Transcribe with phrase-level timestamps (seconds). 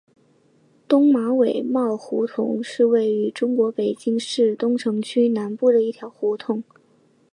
[0.87, 6.63] 东马尾帽胡同是位于中国北京市东城区南部的一条胡同。